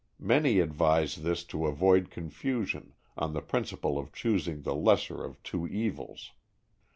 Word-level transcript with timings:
Many 0.17 0.57
advise 0.61 1.17
this 1.17 1.43
to 1.43 1.67
avoid 1.67 2.09
confusion, 2.09 2.93
on 3.15 3.33
the 3.33 3.39
principle 3.43 3.99
of 3.99 4.11
choosing 4.11 4.63
the 4.63 4.73
lesser 4.73 5.23
of 5.23 5.43
two 5.43 5.67
evils. 5.67 6.31